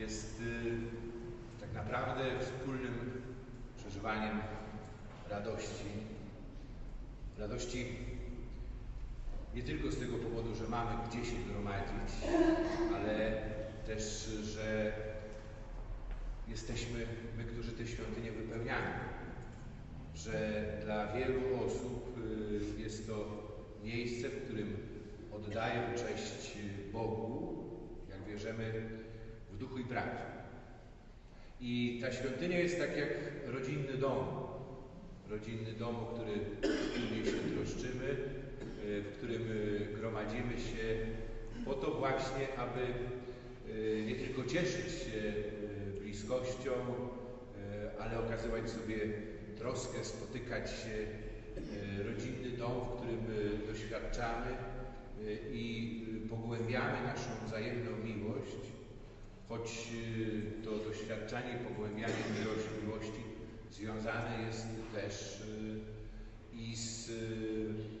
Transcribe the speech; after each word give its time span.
jest 0.00 0.40
y, 0.40 1.60
tak 1.60 1.72
naprawdę 1.74 2.22
wspólnym 2.40 3.22
przeżywaniem 3.76 4.40
radości. 5.30 5.90
Radości 7.38 7.86
nie 9.54 9.62
tylko 9.62 9.90
z 9.90 9.98
tego 9.98 10.18
powodu, 10.18 10.54
że 10.54 10.68
mamy 10.68 10.90
gdzie 11.08 11.24
się 11.24 11.36
gromadzić, 11.36 12.14
ale 12.94 13.42
też, 13.86 14.30
że 14.42 14.92
jesteśmy 16.48 17.06
my, 17.36 17.44
którzy 17.44 17.72
te 17.72 17.86
świątynie 17.86 18.32
wypełniamy. 18.32 18.90
Że 20.14 20.64
dla 20.84 21.12
wielu 21.12 21.40
osób 21.66 22.18
y, 22.78 22.80
jest 22.80 23.06
to 23.06 23.28
miejsce, 23.82 24.28
w 24.28 24.44
którym 24.44 24.76
oddają 25.32 25.82
cześć 25.94 26.58
Bogu, 26.92 27.64
jak 28.10 28.24
wierzymy, 28.24 28.99
duchu 29.60 29.78
i 29.78 29.84
prawdzie. 29.84 30.24
I 31.60 31.98
ta 32.02 32.12
świątynia 32.12 32.58
jest 32.58 32.78
tak 32.78 32.96
jak 32.96 33.08
rodzinny 33.46 33.92
dom. 33.92 34.26
Rodzinny 35.30 35.72
dom, 35.72 35.96
o 35.96 36.06
który 36.06 36.32
wspólnie 36.62 37.24
się 37.24 37.56
troszczymy, 37.56 38.08
y, 38.84 39.02
w 39.02 39.16
którym 39.16 39.42
y, 39.52 39.88
gromadzimy 40.00 40.52
się 40.52 41.06
po 41.64 41.74
to 41.74 41.90
właśnie, 41.90 42.58
aby 42.58 42.80
nie 44.06 44.14
tylko 44.14 44.44
cieszyć 44.44 44.92
się 44.92 45.32
bliskością, 46.00 46.70
ale 47.98 48.18
okazywać 48.18 48.70
sobie 48.70 48.96
troskę, 49.58 50.04
spotykać 50.04 50.70
się, 50.70 50.94
e, 51.56 52.02
rodzinny 52.02 52.50
dom, 52.58 52.72
w 52.72 52.96
którym 52.96 53.20
e, 53.20 53.66
doświadczamy 53.72 54.50
e, 54.50 55.52
i 55.52 56.00
pogłębiamy 56.30 57.02
naszą 57.06 57.30
wzajemną 57.46 57.90
miłość, 58.04 58.79
choć 59.50 59.88
to 60.64 60.70
doświadczanie 60.70 61.54
pogłębianie 61.68 62.14
miłości 62.82 63.22
związane 63.70 64.46
jest 64.46 64.66
też 64.94 65.42
i 66.52 66.76
z 66.76 67.10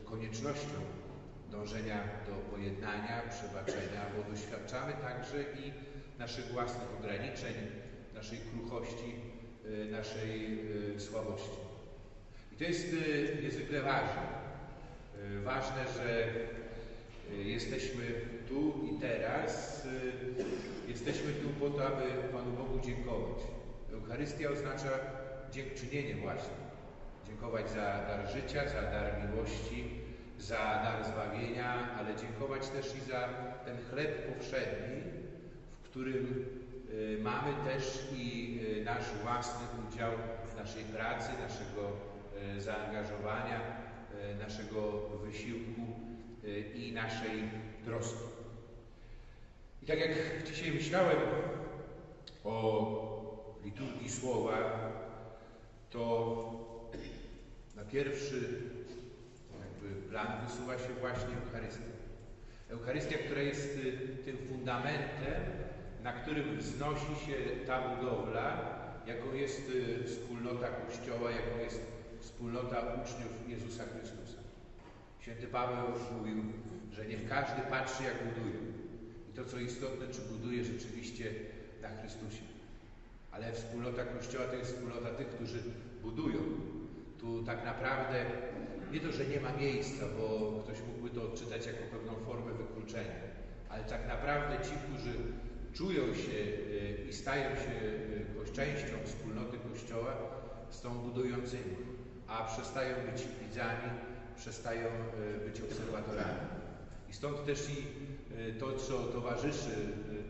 koniecznością 0.04 0.78
dążenia 1.50 2.02
do 2.26 2.56
pojednania, 2.56 3.22
przebaczenia, 3.30 4.02
bo 4.16 4.34
doświadczamy 4.34 4.92
także 4.92 5.42
i 5.42 5.72
naszych 6.18 6.46
własnych 6.46 6.88
ograniczeń, 6.98 7.54
naszej 8.14 8.38
kruchości, 8.38 9.14
Y, 9.66 9.90
naszej 9.90 10.58
y, 10.96 11.00
słabości. 11.00 11.60
I 12.52 12.56
to 12.56 12.64
jest 12.64 12.92
y, 12.92 13.38
niezwykle 13.42 13.82
ważne. 13.82 14.40
Ważne, 15.44 15.84
że 15.96 16.26
jesteśmy 17.44 18.02
tu 18.48 18.74
i 18.92 19.00
teraz. 19.00 19.82
Jesteśmy 20.90 21.32
tu 21.32 21.48
po 21.60 21.70
to, 21.70 21.86
aby 21.86 22.02
Panu 22.32 22.52
Bogu 22.52 22.80
dziękować. 22.80 23.38
Eucharystia 23.92 24.50
oznacza 24.50 24.90
dziękczynienie 25.52 26.14
właśnie. 26.14 26.60
Dziękować 27.26 27.70
za 27.70 27.82
dar 28.08 28.30
życia, 28.32 28.68
za 28.68 28.82
dar 28.82 29.28
miłości, 29.28 29.84
za 30.38 30.56
dar 30.56 31.04
zbawienia, 31.04 31.96
ale 31.98 32.16
dziękować 32.16 32.68
też 32.68 32.96
i 32.96 33.00
za 33.00 33.28
ten 33.64 33.76
chleb 33.90 34.36
powszedni, 34.36 35.02
w 35.82 35.88
którym 35.88 36.44
Y, 36.92 37.18
mamy 37.22 37.52
też 37.64 38.08
i 38.16 38.58
y, 38.80 38.84
nasz 38.84 39.04
własny 39.22 39.66
udział 39.88 40.12
naszej 40.56 40.84
pracy, 40.84 41.30
naszego 41.42 41.90
y, 42.56 42.60
zaangażowania, 42.60 43.60
naszego 44.40 45.08
wysiłku 45.24 45.82
i 46.74 46.92
naszej 46.92 47.50
troski. 47.84 48.39
Tak 49.90 50.00
jak 50.00 50.44
dzisiaj 50.44 50.72
myślałem 50.72 51.18
o 52.44 53.60
liturgii 53.64 54.10
słowa, 54.10 54.56
to 55.90 56.00
na 57.76 57.84
pierwszy 57.84 58.34
jakby 59.60 60.08
plan 60.08 60.46
wysuwa 60.46 60.78
się 60.78 60.94
właśnie 61.00 61.28
Eucharystia. 61.44 61.84
Eucharystia, 62.68 63.18
która 63.18 63.42
jest 63.42 63.78
tym 64.24 64.36
fundamentem, 64.36 65.42
na 66.02 66.12
którym 66.12 66.58
wznosi 66.58 67.26
się 67.26 67.66
ta 67.66 67.88
budowla, 67.88 68.76
jaką 69.06 69.34
jest 69.34 69.70
y, 69.70 70.04
wspólnota 70.04 70.68
Kościoła, 70.68 71.30
jaką 71.30 71.58
jest 71.58 71.80
wspólnota 72.20 72.80
uczniów 72.80 73.48
Jezusa 73.48 73.84
Chrystusa. 73.84 74.38
Święty 75.20 75.46
Paweł 75.46 75.88
mówił, 76.18 76.44
że 76.92 77.06
niech 77.06 77.28
każdy 77.28 77.62
patrzy, 77.70 78.04
jak 78.04 78.14
buduje. 78.24 78.79
To, 79.40 79.46
co 79.46 79.58
istotne, 79.58 80.06
czy 80.08 80.20
buduje 80.20 80.64
rzeczywiście 80.64 81.34
na 81.82 81.88
Chrystusie. 81.88 82.42
Ale 83.30 83.52
wspólnota 83.52 84.04
Kościoła 84.04 84.44
to 84.44 84.54
jest 84.54 84.72
wspólnota 84.72 85.10
tych, 85.10 85.28
którzy 85.28 85.58
budują. 86.02 86.38
Tu 87.20 87.42
tak 87.42 87.64
naprawdę 87.64 88.24
nie 88.92 89.00
to, 89.00 89.12
że 89.12 89.26
nie 89.26 89.40
ma 89.40 89.52
miejsca, 89.52 90.04
bo 90.18 90.52
ktoś 90.64 90.78
mógłby 90.88 91.10
to 91.10 91.22
odczytać 91.22 91.66
jako 91.66 91.78
pewną 91.90 92.12
formę 92.26 92.52
wykluczenia, 92.52 93.14
ale 93.68 93.84
tak 93.84 94.08
naprawdę 94.08 94.64
ci, 94.64 94.70
którzy 94.70 95.12
czują 95.72 96.14
się 96.14 96.38
e, 97.02 97.08
i 97.08 97.12
stają 97.12 97.56
się 97.56 97.74
e, 98.48 98.52
częścią 98.52 98.94
wspólnoty 99.04 99.58
Kościoła, 99.72 100.16
są 100.70 100.98
budującymi, 100.98 101.76
a 102.28 102.44
przestają 102.44 102.96
być 103.12 103.26
widzami, 103.42 103.90
przestają 104.36 104.86
e, 104.86 105.46
być 105.48 105.60
obserwatorami. 105.60 106.40
I 107.10 107.12
stąd 107.12 107.46
też 107.46 107.70
i 107.70 108.10
to, 108.58 108.72
co 108.72 108.98
towarzyszy 108.98 109.70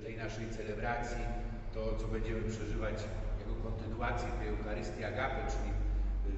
tej 0.02 0.16
naszej 0.16 0.48
celebracji, 0.48 1.24
to, 1.74 1.94
co 1.96 2.08
będziemy 2.08 2.42
przeżywać 2.42 3.08
jako 3.38 3.54
kontynuację 3.62 4.28
tej 4.38 4.48
Eucharystii 4.48 5.04
Agape, 5.04 5.46
czyli 5.46 5.72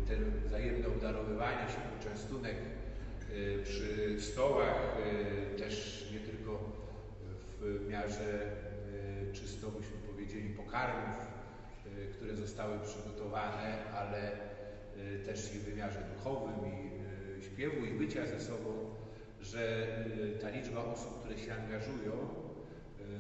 ten 0.07 0.41
wzajemne 0.47 0.87
obdarowywanie 0.89 1.69
się, 1.69 1.79
poczęstunek 1.99 2.57
przy 3.65 4.21
stołach, 4.21 4.97
też 5.57 6.07
nie 6.13 6.21
tylko 6.21 6.73
w 7.61 7.89
miarze 7.89 8.51
czysto 9.33 9.71
byśmy 9.71 9.97
powiedzieli 10.11 10.49
pokarmów, 10.51 11.17
y, 11.87 12.13
które 12.13 12.37
zostały 12.37 12.79
przygotowane, 12.81 13.91
ale 13.91 14.33
y, 14.33 15.19
też 15.27 15.55
i 15.55 15.59
w 15.59 15.63
wymiarze 15.63 15.99
duchowym 16.17 16.67
i 16.67 16.91
y, 17.39 17.43
śpiewu 17.43 17.85
i 17.87 17.91
bycia 17.91 18.27
ze 18.27 18.41
sobą, 18.41 18.92
że 19.43 19.87
ta 20.41 20.51
liczba 20.51 20.85
osób, 20.85 21.21
które 21.21 21.39
się 21.39 21.55
angażują, 21.55 22.13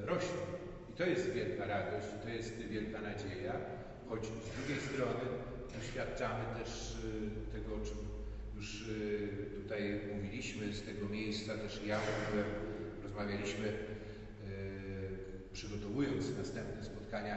rośnie. 0.04 0.42
I 0.90 0.92
to 0.92 1.06
jest 1.06 1.30
wielka 1.30 1.66
radość, 1.66 2.06
to 2.22 2.28
jest 2.28 2.56
wielka 2.58 3.00
nadzieja, 3.00 3.52
choć 4.08 4.26
z 4.26 4.56
drugiej 4.56 4.82
strony 4.82 5.24
doświadczamy 5.78 6.44
też 6.58 6.96
tego, 7.52 7.74
o 7.74 7.80
czym 7.86 7.96
już 8.56 8.84
tutaj 9.62 10.00
mówiliśmy, 10.14 10.72
z 10.72 10.82
tego 10.82 11.08
miejsca 11.08 11.58
też 11.58 11.80
ja 11.86 11.98
mówiłem, 11.98 12.50
rozmawialiśmy 13.02 13.72
przygotowując 15.52 16.38
następne 16.38 16.84
spotkania 16.84 17.36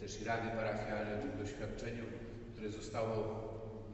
też 0.00 0.20
i 0.20 0.24
Rady 0.24 0.48
Parafialnej 0.48 1.14
o 1.14 1.18
tym 1.18 1.44
doświadczeniu, 1.44 2.04
które 2.52 2.68
zostało 2.70 3.42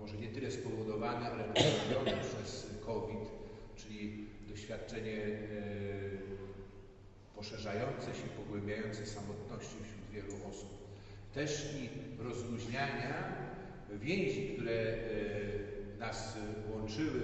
może 0.00 0.16
nie 0.16 0.28
tyle 0.28 0.50
spowodowane, 0.50 1.30
ale 1.30 1.44
poprawione 1.44 2.20
przez 2.24 2.66
COVID, 2.86 3.37
czyli 3.78 4.26
doświadczenie 4.48 5.16
e, 5.16 5.38
poszerzające 7.36 8.06
się, 8.06 8.28
pogłębiające 8.36 9.06
samotności 9.06 9.76
wśród 9.82 10.10
wielu 10.12 10.48
osób. 10.50 10.68
Też 11.34 11.74
i 11.74 11.88
rozluźniania 12.22 13.36
więzi, 14.00 14.54
które 14.54 14.72
e, 14.72 15.98
nas 15.98 16.36
łączyły, 16.70 17.20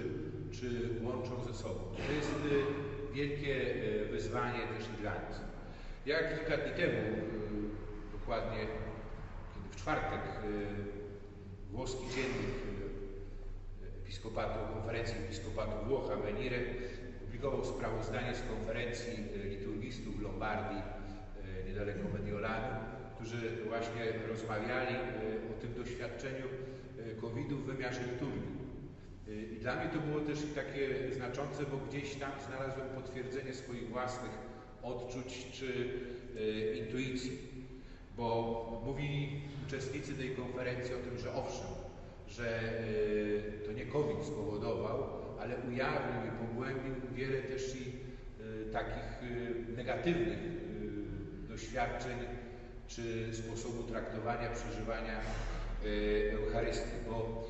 czy 0.51 0.89
łączą 1.03 1.43
ze 1.43 1.53
sobą. 1.53 1.81
To 2.07 2.13
jest 2.13 2.31
wielkie 3.13 3.55
wyzwanie 4.11 4.59
też 4.59 4.87
i 4.97 5.01
dla 5.01 5.13
nas. 5.13 5.41
Ja 6.05 6.17
kilka 6.19 6.57
dni 6.57 6.71
temu, 6.71 7.01
dokładnie 8.11 8.57
kiedy 9.53 9.69
w 9.71 9.75
czwartek, 9.75 10.21
włoski 11.71 12.05
dziennik 12.15 12.65
Episkopatu, 14.05 14.73
Konferencji 14.73 15.15
Episkopatu 15.17 15.85
Włocha 15.85 16.15
Venire 16.15 16.59
publikował 17.19 17.65
sprawozdanie 17.65 18.35
z 18.35 18.41
konferencji 18.41 19.13
liturgistów 19.49 20.19
w 20.19 20.21
Lombardii, 20.21 20.81
niedaleko 21.67 21.99
Mediolanu, 22.13 22.75
którzy 23.15 23.37
właśnie 23.67 24.03
rozmawiali 24.27 24.95
o 25.51 25.61
tym 25.61 25.73
doświadczeniu 25.73 26.45
COVID-u 27.21 27.55
w 27.55 27.65
wymiarze 27.65 28.01
liturgii. 28.03 28.55
I 29.53 29.55
dla 29.55 29.75
mnie 29.75 29.89
to 29.89 29.99
było 29.99 30.21
też 30.21 30.39
takie 30.55 31.13
znaczące, 31.15 31.63
bo 31.63 31.77
gdzieś 31.77 32.15
tam 32.15 32.31
znalazłem 32.47 32.87
potwierdzenie 32.89 33.53
swoich 33.53 33.89
własnych 33.89 34.31
odczuć 34.83 35.47
czy 35.51 35.89
intuicji. 36.85 37.39
Bo 38.17 38.81
mówili 38.85 39.41
uczestnicy 39.67 40.13
tej 40.13 40.29
konferencji 40.29 40.95
o 40.95 40.97
tym, 40.97 41.17
że 41.17 41.33
owszem, 41.33 41.67
że 42.27 42.73
COVID 43.95 44.25
spowodował, 44.25 45.03
ale 45.39 45.55
ujawnił 45.69 46.21
i 46.27 46.47
pogłębił 46.47 46.95
wiele 47.13 47.41
też 47.41 47.75
i 47.75 47.83
y, 48.67 48.71
takich 48.71 49.07
negatywnych 49.77 50.39
doświadczeń 51.49 52.17
czy 52.87 53.33
sposobu 53.33 53.83
traktowania, 53.83 54.49
przeżywania 54.49 55.19
Eucharystii, 56.31 56.97
bo 57.09 57.47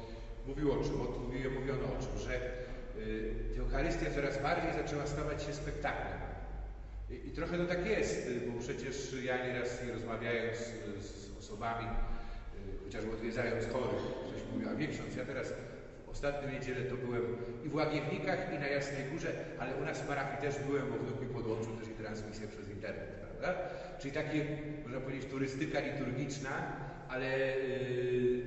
mówił 0.48 0.72
o 0.72 0.84
czym? 0.84 0.94
Mówiono 1.60 1.84
o 1.84 2.02
czym, 2.04 2.20
że 2.26 2.40
Eucharystia 3.60 4.12
coraz 4.16 4.42
bardziej 4.42 4.74
zaczęła 4.74 5.08
stawać 5.08 5.44
się 5.44 5.54
spektaklem. 5.54 6.20
I, 7.10 7.28
I, 7.28 7.32
trochę 7.32 7.58
to 7.58 7.66
tak 7.66 7.86
jest, 7.86 8.30
bo 8.48 8.60
przecież 8.60 9.16
ja 9.24 9.48
nieraz 9.48 9.82
rozmawiając 9.94 10.58
z, 10.58 11.06
z 11.06 11.38
osobami, 11.40 11.88
chociażby 12.84 13.12
odwiedzając 13.12 13.66
chorych, 13.74 14.02
ktoś 14.28 14.42
mówił, 14.54 14.70
a 14.70 14.76
wie 14.76 14.88
ksiądz, 14.88 15.16
ja 15.16 15.26
teraz 15.26 15.54
ostatnią 16.16 16.52
niedzielę 16.52 16.82
to 16.82 16.96
byłem 16.96 17.24
i 17.66 17.70
w 17.70 17.76
Łagiewnikach, 17.76 18.54
i 18.56 18.60
na 18.60 18.68
Jasnej 18.68 19.04
Górze, 19.12 19.32
ale 19.60 19.76
u 19.76 19.86
nas 19.86 20.02
w 20.02 20.08
parafii 20.08 20.42
też 20.42 20.64
byłem, 20.68 20.86
bo 20.90 20.98
wnuk 20.98 21.22
mi 21.22 21.28
podłączył 21.28 21.76
też 21.76 21.88
i 21.88 21.92
transmisję 21.92 22.48
przez 22.48 22.70
internet, 22.70 23.10
prawda? 23.22 23.62
Czyli 24.00 24.14
takie, 24.14 24.46
można 24.84 25.00
powiedzieć, 25.00 25.30
turystyka 25.30 25.80
liturgiczna, 25.80 26.50
ale 27.10 27.58
yy, 27.58 28.44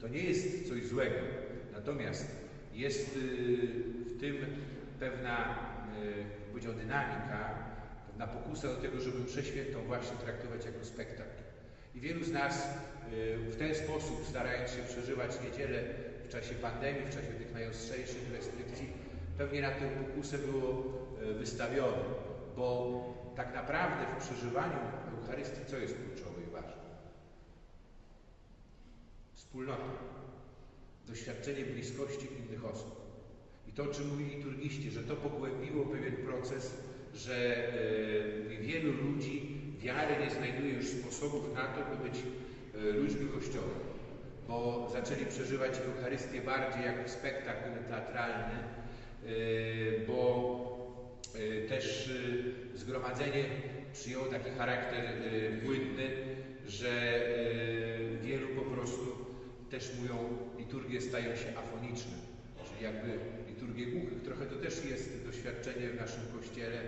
to 0.00 0.08
nie 0.08 0.24
jest 0.24 0.68
coś 0.68 0.86
złego. 0.86 1.16
Natomiast 1.72 2.36
jest 2.74 3.16
yy, 3.16 3.22
w 4.04 4.20
tym 4.20 4.36
pewna, 5.00 5.58
yy, 6.04 6.24
powiedział, 6.50 6.72
dynamika, 6.72 7.54
pewna 8.06 8.26
pokusa 8.26 8.68
do 8.68 8.76
tego, 8.76 9.00
żeby 9.00 9.18
mszę 9.18 9.44
świętą 9.44 9.84
właśnie 9.86 10.16
traktować 10.16 10.66
jako 10.66 10.84
spektakl. 10.84 11.42
I 11.94 12.00
wielu 12.00 12.24
z 12.24 12.32
nas 12.32 12.68
w 13.50 13.56
ten 13.58 13.74
sposób, 13.74 14.26
starając 14.28 14.70
się 14.70 14.82
przeżywać 14.82 15.30
niedzielę 15.44 15.82
w 16.32 16.34
czasie 16.34 16.54
pandemii, 16.54 17.02
w 17.02 17.14
czasie 17.14 17.28
tych 17.28 17.54
najostrzejszych 17.54 18.32
restrykcji, 18.32 18.86
pewnie 19.38 19.60
na 19.62 19.70
tę 19.70 19.90
pokusę 19.90 20.38
było 20.38 20.82
wystawione, 21.38 22.02
bo 22.56 23.32
tak 23.36 23.54
naprawdę 23.54 24.06
w 24.06 24.24
przeżywaniu 24.24 24.78
Eucharystii 25.18 25.60
co 25.66 25.76
jest 25.76 25.94
kluczowe 25.94 26.42
i 26.48 26.52
ważne? 26.52 26.82
Wspólnota, 29.34 29.84
doświadczenie 31.06 31.64
bliskości 31.64 32.26
innych 32.38 32.64
osób. 32.64 33.02
I 33.68 33.72
to, 33.72 33.82
o 33.82 33.86
czym 33.86 34.08
mówili 34.08 34.36
liturgiści, 34.36 34.90
że 34.90 35.02
to 35.02 35.16
pogłębiło 35.16 35.84
pewien 35.84 36.16
proces, 36.16 36.74
że 37.14 37.68
yy, 38.50 38.58
wielu 38.58 38.92
ludzi 38.92 39.60
wiary 39.78 40.24
nie 40.24 40.30
znajduje 40.30 40.72
już 40.72 40.86
sposobów 40.86 41.54
na 41.54 41.66
to, 41.66 41.96
by 41.96 42.08
być 42.08 42.18
yy, 42.74 42.92
ludźmi 42.92 43.26
Kościoła, 43.28 43.91
bo 44.48 44.88
zaczęli 44.92 45.26
przeżywać 45.26 45.80
Eucharystię 45.80 46.42
bardziej 46.42 46.84
jako 46.84 47.08
spektakl 47.08 47.68
teatralny, 47.88 48.64
yy, 49.22 50.04
bo 50.06 50.72
też 51.68 52.10
zgromadzenie 52.74 53.44
przyjęło 53.92 54.28
taki 54.28 54.50
charakter 54.50 55.04
płynny, 55.62 56.10
że 56.66 57.20
wielu 58.22 58.48
po 58.48 58.62
prostu 58.62 59.16
też 59.70 59.92
mówią, 59.92 60.38
liturgie 60.58 61.00
stają 61.00 61.36
się 61.36 61.48
afoniczne, 61.56 62.12
czyli 62.64 62.84
jakby 62.84 63.18
liturgie 63.46 63.86
głuchych. 63.86 64.22
Trochę 64.22 64.46
to 64.46 64.56
też 64.56 64.84
jest 64.84 65.22
doświadczenie 65.24 65.90
w 65.90 65.94
naszym 65.94 66.26
Kościele, 66.26 66.82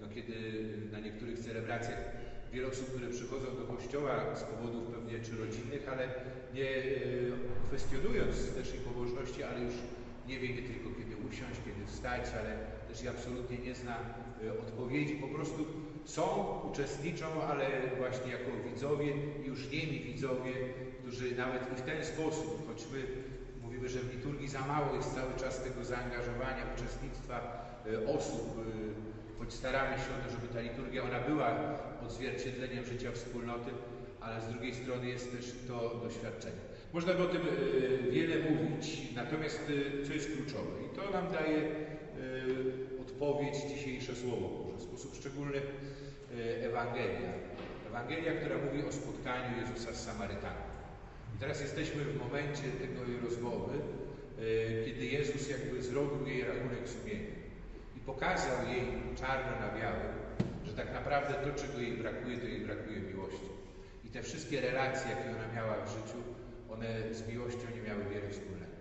no 0.00 0.08
kiedy 0.08 0.62
na 0.92 0.98
niektórych 0.98 1.38
celebracjach 1.38 1.98
wiele 2.52 2.68
osób, 2.68 2.88
które 2.88 3.08
przychodzą 3.08 3.46
do 3.56 3.76
Kościoła 3.76 4.36
z 4.36 4.42
powodów 4.42 4.86
pewnie 4.86 5.20
czy 5.20 5.36
rodzinnych, 5.36 5.88
ale 5.88 6.08
nie 6.54 6.68
kwestionując 7.66 8.54
też 8.54 8.74
ich 8.74 8.80
pobożności, 8.80 9.42
ale 9.42 9.60
już 9.60 9.74
nie 10.28 10.38
wie 10.38 10.48
nie 10.48 10.62
tylko 10.62 10.88
kiedy 10.98 11.16
usiąść, 11.16 11.60
kiedy 11.64 11.86
wstać, 11.86 12.22
ale 12.40 12.56
też 12.88 13.02
i 13.02 13.08
absolutnie 13.08 13.58
nie 13.58 13.74
zna 13.74 13.96
odpowiedzi. 14.60 15.14
Po 15.14 15.28
prostu 15.28 15.66
są, 16.04 16.22
uczestniczą, 16.70 17.26
ale 17.48 17.66
właśnie 17.98 18.32
jako 18.32 18.50
widzowie, 18.70 19.12
już 19.44 19.70
niemi 19.72 20.00
widzowie, 20.00 20.52
którzy 21.00 21.36
nawet 21.36 21.62
i 21.72 21.76
w 21.76 21.82
ten 21.82 22.04
sposób, 22.04 22.66
choć 22.66 22.86
my 22.92 23.02
mówimy, 23.62 23.88
że 23.88 23.98
w 23.98 24.14
liturgii 24.16 24.48
za 24.48 24.60
mało 24.60 24.94
jest 24.96 25.14
cały 25.14 25.34
czas 25.34 25.62
tego 25.62 25.84
zaangażowania, 25.84 26.64
uczestnictwa 26.76 27.64
osób, 28.16 28.60
choć 29.38 29.52
staramy 29.52 29.96
się 29.96 30.04
o 30.04 30.24
to, 30.24 30.30
żeby 30.30 30.54
ta 30.54 30.60
liturgia 30.60 31.02
ona 31.02 31.20
była 31.20 31.48
odzwierciedleniem 32.08 32.84
życia 32.84 33.12
wspólnoty, 33.12 33.70
ale 34.20 34.40
z 34.40 34.48
drugiej 34.48 34.74
strony 34.74 35.08
jest 35.08 35.32
też 35.32 35.54
to 35.68 36.00
doświadczenie. 36.04 36.62
Można 36.92 37.14
by 37.14 37.22
o 37.22 37.26
tym 37.26 37.42
wiele 38.10 38.36
mówić, 38.50 39.14
natomiast 39.14 39.60
co 40.06 40.12
jest 40.12 40.36
kluczowe 40.36 40.70
i 40.86 40.96
to 40.96 41.10
nam 41.10 41.32
daje 41.32 41.62
odpowiedź 43.00 43.56
dzisiejsze 43.56 44.16
Słowo 44.16 44.48
Boże, 44.48 44.76
w 44.78 44.82
sposób 44.82 45.16
szczególny 45.16 45.60
Ewangelia. 46.62 47.32
Ewangelia, 47.88 48.32
która 48.32 48.56
mówi 48.58 48.88
o 48.88 48.92
spotkaniu 48.92 49.60
Jezusa 49.60 49.92
z 49.92 50.04
Samarytanką. 50.04 50.68
I 51.36 51.38
teraz 51.40 51.60
jesteśmy 51.60 52.04
w 52.04 52.18
momencie 52.18 52.62
tego 52.62 53.00
rozmowy, 53.24 53.78
kiedy 54.86 55.06
Jezus 55.06 55.50
jakby 55.50 55.82
zrobił 55.82 56.26
jej 56.26 56.44
rachunek 56.44 56.88
sumienia 56.88 57.34
i 57.96 58.00
pokazał 58.00 58.68
jej 58.68 58.84
czarno 59.20 59.52
na 59.60 59.80
białym, 59.80 60.12
tak 60.78 60.92
naprawdę 60.92 61.34
to, 61.34 61.62
czego 61.62 61.78
jej 61.78 61.92
brakuje, 61.92 62.38
to 62.38 62.46
jej 62.46 62.60
brakuje 62.60 63.00
miłości. 63.00 63.48
I 64.04 64.08
te 64.08 64.22
wszystkie 64.22 64.60
relacje, 64.60 65.10
jakie 65.10 65.30
ona 65.30 65.54
miała 65.54 65.74
w 65.84 65.88
życiu, 65.88 66.18
one 66.70 67.14
z 67.14 67.28
miłością 67.28 67.64
nie 67.76 67.82
miały 67.88 68.04
wiele 68.04 68.28
wspólnego. 68.30 68.76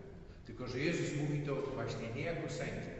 Tylko, 0.45 0.67
że 0.67 0.79
Jezus 0.79 1.17
mówi 1.21 1.39
to 1.41 1.55
właśnie 1.55 2.07
nie 2.15 2.21
jako 2.21 2.49
sędzia, 2.49 2.95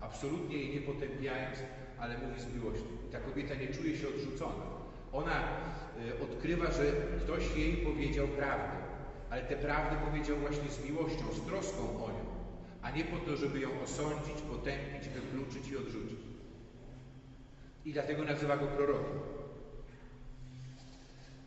absolutnie 0.00 0.56
jej 0.56 0.74
nie 0.74 0.80
potępiając, 0.80 1.58
ale 1.98 2.18
mówi 2.18 2.40
z 2.40 2.54
miłością. 2.54 2.88
I 3.08 3.12
ta 3.12 3.20
kobieta 3.20 3.54
nie 3.54 3.68
czuje 3.68 3.96
się 3.96 4.08
odrzucona. 4.08 4.64
Ona 5.12 5.36
y, 6.18 6.24
odkrywa, 6.24 6.70
że 6.72 6.84
ktoś 7.24 7.56
jej 7.56 7.76
powiedział 7.76 8.28
prawdę, 8.28 8.76
ale 9.30 9.42
tę 9.42 9.56
prawdę 9.56 9.96
powiedział 10.06 10.36
właśnie 10.36 10.70
z 10.70 10.84
miłością, 10.84 11.24
z 11.32 11.46
troską 11.46 12.04
o 12.04 12.08
nią, 12.08 12.26
a 12.82 12.90
nie 12.90 13.04
po 13.04 13.16
to, 13.16 13.36
żeby 13.36 13.60
ją 13.60 13.68
osądzić, 13.84 14.42
potępić, 14.50 15.08
wykluczyć 15.08 15.68
i 15.68 15.76
odrzucić. 15.76 16.31
I 17.84 17.92
dlatego 17.92 18.24
nazywa 18.24 18.56
go 18.56 18.66
prorokiem. 18.66 19.18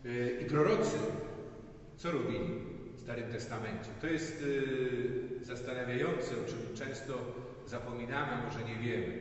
Y, 0.05 0.39
I 0.41 0.45
prorocy 0.45 0.97
co 1.97 2.11
robili 2.11 2.39
w 2.95 2.99
Starym 2.99 3.31
Testamencie? 3.31 3.89
To 4.01 4.07
jest 4.07 4.41
y, 4.41 5.45
zastanawiające, 5.45 6.31
o 6.31 6.47
czym 6.47 6.75
często 6.75 7.13
zapominamy, 7.67 8.43
może 8.45 8.63
nie 8.63 8.75
wiemy, 8.75 9.19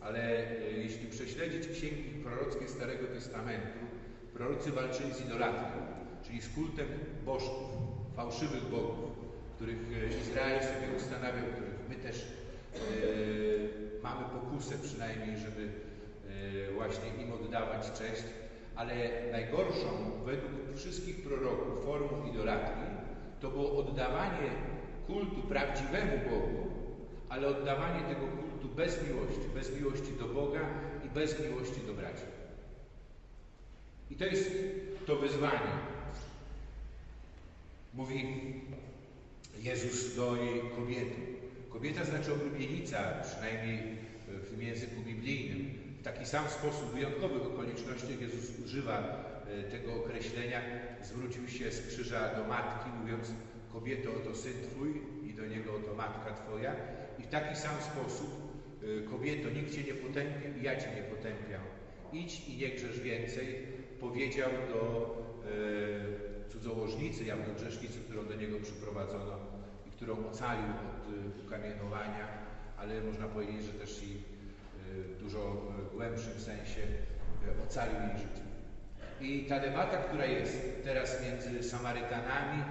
ale 0.00 0.46
jeśli 0.76 1.06
prześledzić 1.06 1.68
księgi 1.68 2.10
prorockie 2.24 2.68
Starego 2.68 3.06
Testamentu, 3.06 3.78
prorocy 4.34 4.70
walczyli 4.70 5.14
z 5.14 5.20
idolatką, 5.20 5.78
czyli 6.24 6.42
z 6.42 6.48
kultem 6.48 6.86
bożków, 7.24 7.92
fałszywych 8.16 8.62
bogów, 8.62 9.10
których 9.56 9.78
Izrael 10.20 10.60
sobie 10.60 10.96
ustanawiał, 10.96 11.44
których 11.54 11.88
my 11.88 11.94
też 11.94 12.26
e, 12.74 12.78
mamy 14.02 14.24
pokusę 14.24 14.74
przynajmniej, 14.82 15.36
żeby 15.38 15.62
e, 15.62 15.91
właśnie 16.74 17.22
im 17.22 17.32
oddawać 17.32 17.92
cześć, 17.98 18.24
ale 18.74 18.94
najgorszą 19.32 20.10
według 20.24 20.76
wszystkich 20.76 21.22
proroków 21.22 21.84
formą 21.84 22.26
idolatrii 22.32 22.92
to 23.40 23.50
było 23.50 23.76
oddawanie 23.76 24.50
kultu 25.06 25.42
prawdziwemu 25.48 26.30
Bogu, 26.30 26.70
ale 27.28 27.48
oddawanie 27.48 28.00
tego 28.00 28.26
kultu 28.26 28.68
bez 28.68 29.08
miłości, 29.08 29.48
bez 29.54 29.76
miłości 29.76 30.12
do 30.18 30.28
Boga 30.28 30.60
i 31.06 31.08
bez 31.08 31.40
miłości 31.40 31.80
do 31.86 31.94
braci. 31.94 32.22
I 34.10 34.16
to 34.16 34.24
jest 34.24 34.52
to 35.06 35.16
wyzwanie. 35.16 35.72
Mówi 37.94 38.24
Jezus 39.58 40.16
do 40.16 40.36
jej 40.36 40.60
kobiety. 40.76 41.16
Kobieta 41.70 42.04
znaczy 42.04 42.32
oblubienica, 42.32 42.98
przynajmniej 43.22 43.78
w 44.28 44.62
języku 44.62 45.00
biblijnym. 45.00 45.91
W 46.02 46.04
taki 46.04 46.26
sam 46.26 46.48
sposób, 46.48 46.88
w 46.90 46.94
wyjątkowych 46.94 47.46
okolicznościach 47.46 48.20
Jezus 48.20 48.58
używa 48.64 49.24
tego 49.70 49.94
określenia. 49.94 50.60
Zwrócił 51.02 51.48
się 51.48 51.72
z 51.72 51.86
krzyża 51.86 52.34
do 52.34 52.44
matki, 52.44 52.90
mówiąc 53.00 53.32
kobieto, 53.72 54.10
oto 54.16 54.34
syn 54.34 54.52
Twój 54.62 55.02
i 55.30 55.34
do 55.34 55.46
niego 55.46 55.74
oto 55.74 55.94
matka 55.94 56.34
Twoja. 56.34 56.76
I 57.18 57.22
w 57.22 57.28
taki 57.28 57.56
sam 57.56 57.76
sposób 57.80 58.30
kobieto, 59.10 59.50
nikt 59.50 59.74
Cię 59.74 59.82
nie 59.84 59.94
potępi 59.94 60.60
i 60.60 60.62
ja 60.62 60.76
Cię 60.76 60.88
nie 60.96 61.02
potępiam. 61.02 61.62
Idź 62.12 62.48
i 62.48 62.56
nie 62.56 62.68
grzesz 62.68 63.00
więcej, 63.00 63.66
powiedział 64.00 64.50
do 64.68 64.82
e, 66.48 66.48
cudzołożnicy, 66.48 67.24
grzesznicy, 67.56 68.00
którą 68.00 68.26
do 68.26 68.34
niego 68.34 68.60
przyprowadzono 68.60 69.38
i 69.86 69.90
którą 69.90 70.26
ocalił 70.26 70.64
od 70.64 71.08
e, 71.08 71.46
ukamienowania, 71.46 72.28
ale 72.76 73.00
można 73.00 73.28
powiedzieć, 73.28 73.62
że 73.62 73.72
też 73.72 74.02
i 74.02 74.16
e, 74.16 74.31
dużo 75.20 75.72
głębszym 75.94 76.40
sensie 76.40 76.80
e, 76.80 77.64
ocalił 77.64 77.94
jej 77.94 78.18
życie. 78.18 78.42
I 79.20 79.46
ta 79.48 79.60
debata, 79.60 79.96
która 79.96 80.26
jest 80.26 80.84
teraz 80.84 81.22
między 81.22 81.70
Samarytanami, 81.70 82.62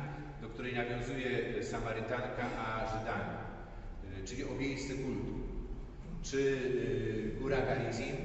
do 0.41 0.49
której 0.49 0.73
nawiązuje 0.73 1.63
Samarytanka, 1.63 2.43
a 2.57 2.97
Żydami, 2.97 3.37
czyli 4.25 4.43
o 4.43 4.55
miejsce 4.55 4.93
kultu. 4.93 5.33
Czy 6.23 6.57
Góra 7.39 7.57
Galizim, 7.61 8.15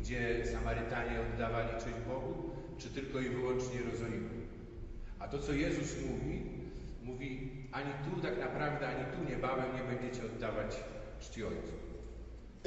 gdzie 0.00 0.46
Samarytanie 0.46 1.20
oddawali 1.20 1.68
cześć 1.68 1.96
Bogu, 2.08 2.50
czy 2.78 2.88
tylko 2.88 3.20
i 3.20 3.28
wyłącznie 3.28 3.76
Jerozolimy. 3.76 4.30
A 5.18 5.28
to, 5.28 5.38
co 5.38 5.52
Jezus 5.52 5.96
mówi, 6.02 6.42
mówi 7.02 7.50
ani 7.72 7.92
tu 8.04 8.20
tak 8.20 8.38
naprawdę, 8.38 8.88
ani 8.88 9.04
tu 9.04 9.30
niebawem 9.30 9.66
nie 9.76 9.96
będziecie 9.96 10.26
oddawać 10.26 10.76
czci 11.20 11.44
Ojcu. 11.44 11.85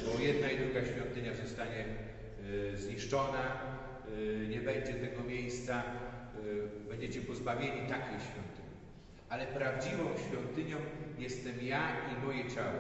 Bo 0.06 0.20
jedna 0.20 0.50
i 0.50 0.58
druga 0.58 0.86
świątynia 0.86 1.34
zostanie 1.34 1.86
y, 2.74 2.78
zniszczona, 2.78 3.58
y, 4.44 4.48
nie 4.48 4.62
będzie 4.62 4.94
tego 4.94 5.24
miejsca, 5.24 5.84
y, 6.36 6.90
będziecie 6.90 7.22
pozbawieni 7.22 7.82
takiej 7.82 8.20
świątyni. 8.20 8.70
Ale 9.30 9.48
prawdziwą 9.48 10.18
świątynią 10.18 10.78
jestem 11.18 11.62
ja 11.62 11.92
i 12.12 12.26
moje 12.26 12.46
ciało. 12.46 12.80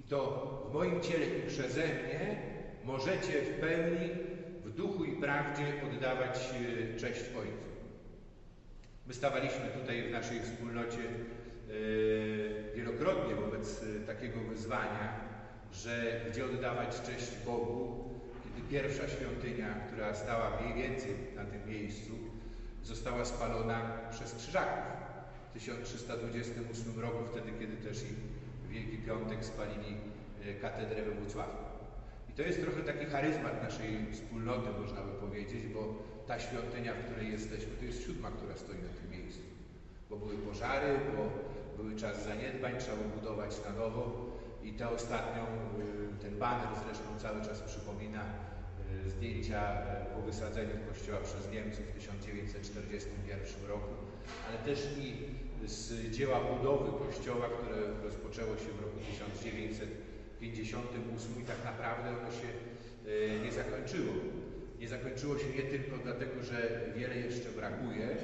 I 0.00 0.02
to 0.02 0.20
w 0.70 0.72
moim 0.72 1.00
ciele 1.00 1.26
i 1.26 1.42
przeze 1.42 1.80
mnie 1.80 2.36
możecie 2.84 3.42
w 3.42 3.60
pełni, 3.60 4.10
w 4.64 4.70
duchu 4.70 5.04
i 5.04 5.12
prawdzie 5.12 5.72
oddawać 5.84 6.50
cześć 6.96 7.20
Ojcu. 7.38 7.70
My 9.06 9.14
stawaliśmy 9.14 9.68
tutaj 9.68 10.02
w 10.02 10.10
naszej 10.10 10.40
wspólnocie 10.40 10.98
wielokrotnie 12.74 13.34
wobec 13.34 13.84
takiego 14.06 14.40
wyzwania, 14.40 15.29
że 15.72 16.20
gdzie 16.30 16.44
oddawać 16.44 17.00
cześć 17.02 17.30
Bogu, 17.46 18.04
kiedy 18.44 18.68
pierwsza 18.68 19.08
świątynia, 19.08 19.74
która 19.86 20.14
stała 20.14 20.60
mniej 20.60 20.74
więcej 20.82 21.14
na 21.36 21.44
tym 21.44 21.68
miejscu, 21.68 22.12
została 22.82 23.24
spalona 23.24 23.98
przez 24.10 24.34
krzyżaków 24.34 25.00
w 25.50 25.52
1328 25.52 27.00
roku, 27.00 27.24
wtedy 27.26 27.52
kiedy 27.60 27.76
też 27.76 28.02
i 28.02 28.14
Wielki 28.72 28.98
Piątek 28.98 29.44
spalili 29.44 29.96
e, 30.44 30.54
katedrę 30.54 31.02
we 31.02 31.10
Włocławku. 31.10 31.64
I 32.30 32.32
to 32.32 32.42
jest 32.42 32.60
trochę 32.60 32.82
taki 32.82 33.06
charyzmat 33.06 33.62
naszej 33.62 34.12
wspólnoty, 34.12 34.68
można 34.80 35.00
by 35.02 35.12
powiedzieć, 35.12 35.66
bo 35.66 35.94
ta 36.26 36.38
świątynia, 36.38 36.94
w 36.94 37.04
której 37.04 37.32
jesteśmy, 37.32 37.72
to 37.78 37.84
jest 37.84 38.06
siódma, 38.06 38.30
która 38.30 38.56
stoi 38.56 38.76
na 38.76 38.88
tym 38.88 39.10
miejscu. 39.10 39.42
Bo 40.10 40.16
były 40.16 40.34
pożary, 40.34 40.98
bo 41.16 41.22
były 41.82 41.96
czas 41.96 42.24
zaniedbań, 42.24 42.72
trzeba 42.78 42.96
było 42.96 43.08
budować 43.08 43.64
na 43.64 43.72
nowo 43.72 44.30
i 44.64 44.72
tę 44.72 44.88
ostatnią, 44.88 45.42
y, 45.42 45.46
ten 46.22 46.38
baner 46.38 46.68
zresztą 46.86 47.18
cały 47.18 47.40
czas 47.40 47.60
przypomina 47.60 48.24
y, 49.06 49.10
zdjęcia 49.10 49.72
y, 49.72 49.74
po 50.14 50.22
wysadzeniu 50.22 50.76
kościoła 50.88 51.18
przez 51.24 51.52
Niemców 51.52 51.86
w 51.86 51.92
1941 51.92 53.66
roku, 53.68 53.94
ale 54.48 54.58
też 54.58 54.88
i 54.98 55.14
z 55.66 56.10
dzieła 56.16 56.40
budowy 56.40 57.06
kościoła, 57.06 57.46
które 57.48 57.76
rozpoczęło 58.02 58.56
się 58.56 58.70
w 58.76 58.80
roku 58.84 58.98
1958 59.10 61.42
i 61.42 61.44
tak 61.44 61.64
naprawdę 61.64 62.08
ono 62.08 62.30
się 62.40 62.48
nie 63.44 63.52
zakończyło. 63.52 64.12
Nie 64.78 64.88
zakończyło 64.88 65.38
się 65.38 65.48
nie 65.56 65.62
tylko 65.62 65.98
dlatego, 65.98 66.42
że 66.42 66.80
wiele 66.96 67.16
jeszcze 67.16 67.48
brakuje, 67.48 68.16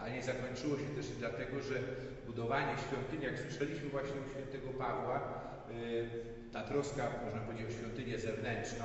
ale 0.00 0.12
nie 0.12 0.22
zakończyło 0.22 0.76
się 0.76 0.84
też 0.96 1.06
dlatego, 1.18 1.62
że 1.62 1.74
budowanie 2.26 2.74
świątyni, 2.78 3.24
jak 3.24 3.38
słyszeliśmy 3.38 3.88
właśnie 3.88 4.20
u 4.20 4.30
świętego 4.30 4.68
Pawła, 4.78 5.42
ta 6.52 6.62
troska, 6.62 7.10
można 7.24 7.40
powiedzieć, 7.40 7.66
o 7.68 7.72
świątynię 7.72 8.18
zewnętrzną, 8.18 8.84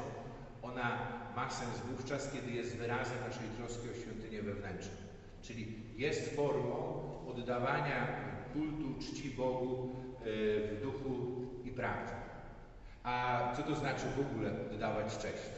ona 0.61 0.97
ma 1.35 1.49
sens 1.49 1.79
wówczas, 1.79 2.31
kiedy 2.31 2.51
jest 2.51 2.75
wyrazem 2.75 3.17
naszej 3.27 3.47
troski 3.57 3.89
o 3.89 3.93
świątynię 3.93 4.41
wewnętrzną. 4.41 4.95
Czyli 5.41 5.75
jest 5.97 6.35
formą 6.35 7.01
oddawania 7.27 8.07
kultu, 8.53 8.99
czci 8.99 9.29
Bogu 9.29 9.95
y, 10.25 10.61
w 10.71 10.81
duchu 10.81 11.41
i 11.65 11.71
prawdzie. 11.71 12.13
A 13.03 13.53
co 13.57 13.63
to 13.63 13.75
znaczy 13.75 14.05
w 14.17 14.19
ogóle 14.19 14.51
oddawać 14.73 15.17
cześć? 15.17 15.57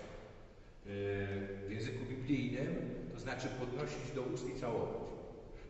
w 1.68 1.72
języku 1.72 2.06
biblijnym, 2.06 2.76
to 3.14 3.20
znaczy 3.20 3.48
podnosić 3.60 4.12
do 4.16 4.22
ust 4.22 4.50
i 4.50 4.60
całować. 4.60 5.02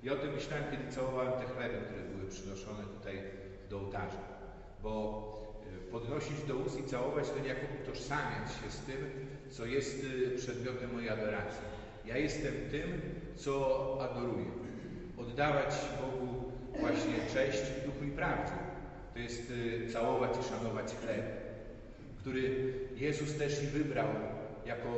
I 0.03 0.09
o 0.09 0.15
tym 0.15 0.33
myślałem, 0.33 0.65
kiedy 0.71 0.91
całowałem 0.91 1.31
te 1.31 1.53
chleby, 1.53 1.77
które 1.85 2.03
były 2.03 2.29
przynoszone 2.29 2.83
tutaj 2.83 3.21
do 3.69 3.79
ołtarza. 3.79 4.38
Bo 4.83 5.23
e, 5.87 5.91
podnosić 5.91 6.43
do 6.47 6.55
ust 6.55 6.79
i 6.79 6.83
całować 6.83 7.29
to 7.29 7.39
niejako 7.39 7.61
utożsamiać 7.83 8.49
się 8.49 8.71
z 8.71 8.79
tym, 8.79 8.97
co 9.49 9.65
jest 9.65 10.05
e, 10.35 10.37
przedmiotem 10.37 10.93
mojej 10.93 11.09
adoracji. 11.09 11.61
Ja 12.05 12.17
jestem 12.17 12.53
tym, 12.71 13.01
co 13.35 13.97
adoruję. 14.01 14.45
Oddawać 15.17 15.75
Bogu 16.01 16.51
właśnie 16.79 17.13
cześć 17.33 17.61
w 17.61 17.85
duchu 17.85 18.03
i 18.05 18.11
prawdzie. 18.11 18.53
To 19.13 19.19
jest 19.19 19.51
e, 19.87 19.91
całować 19.91 20.37
i 20.39 20.49
szanować 20.49 20.95
chleb, 20.95 21.25
który 22.17 22.73
Jezus 22.95 23.37
też 23.37 23.63
i 23.63 23.67
wybrał 23.67 24.07
jako 24.65 24.89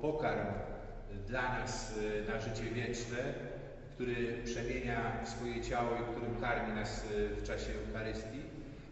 pokarm 0.00 0.46
dla 1.26 1.58
nas 1.58 1.96
y, 1.96 2.32
na 2.32 2.40
życie 2.40 2.64
wieczne, 2.74 3.18
który 3.94 4.42
przemienia 4.44 5.26
swoje 5.26 5.60
ciało 5.60 5.90
i 5.96 6.16
którym 6.16 6.40
karmi 6.40 6.74
nas 6.74 7.04
y, 7.04 7.28
w 7.28 7.46
czasie 7.46 7.72
Eucharystii, 7.86 8.40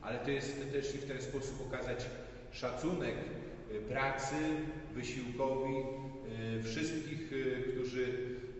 ale 0.03 0.19
to 0.19 0.31
jest 0.31 0.73
też 0.73 0.95
i 0.95 0.99
w 0.99 1.05
ten 1.05 1.23
sposób 1.23 1.67
okazać 1.69 2.07
szacunek 2.51 3.15
y, 3.71 3.81
pracy, 3.81 4.35
wysiłkowi 4.95 5.75
wszystkich, 6.65 7.31
którzy 7.73 8.07